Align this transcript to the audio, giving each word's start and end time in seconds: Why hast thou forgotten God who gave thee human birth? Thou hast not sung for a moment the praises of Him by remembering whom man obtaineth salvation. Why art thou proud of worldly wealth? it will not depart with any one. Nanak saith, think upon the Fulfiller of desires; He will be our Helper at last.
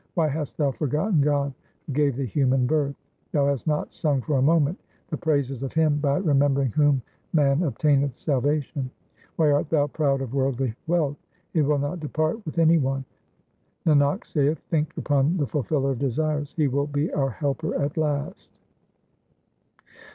Why 0.15 0.29
hast 0.29 0.57
thou 0.57 0.71
forgotten 0.71 1.21
God 1.21 1.53
who 1.85 1.93
gave 1.93 2.15
thee 2.15 2.25
human 2.25 2.65
birth? 2.65 2.95
Thou 3.33 3.45
hast 3.45 3.67
not 3.67 3.93
sung 3.93 4.19
for 4.23 4.39
a 4.39 4.41
moment 4.41 4.79
the 5.09 5.15
praises 5.15 5.61
of 5.61 5.73
Him 5.73 5.99
by 5.99 6.17
remembering 6.17 6.71
whom 6.71 7.03
man 7.33 7.61
obtaineth 7.61 8.17
salvation. 8.17 8.89
Why 9.35 9.51
art 9.51 9.69
thou 9.69 9.85
proud 9.85 10.21
of 10.21 10.33
worldly 10.33 10.73
wealth? 10.87 11.17
it 11.53 11.61
will 11.61 11.77
not 11.77 11.99
depart 11.99 12.43
with 12.47 12.57
any 12.57 12.79
one. 12.79 13.05
Nanak 13.85 14.25
saith, 14.25 14.57
think 14.71 14.97
upon 14.97 15.37
the 15.37 15.45
Fulfiller 15.45 15.91
of 15.91 15.99
desires; 15.99 16.53
He 16.57 16.67
will 16.67 16.87
be 16.87 17.13
our 17.13 17.29
Helper 17.29 17.79
at 17.79 17.95
last. 17.95 18.49